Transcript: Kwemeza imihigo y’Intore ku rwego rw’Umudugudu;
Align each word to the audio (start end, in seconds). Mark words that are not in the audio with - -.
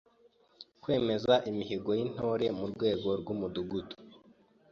Kwemeza 0.81 1.33
imihigo 1.49 1.89
y’Intore 1.97 2.45
ku 2.57 2.65
rwego 2.73 3.09
rw’Umudugudu; 3.19 3.95